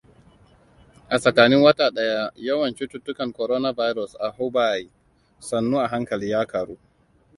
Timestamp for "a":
1.09-1.17, 4.19-4.27, 5.79-5.87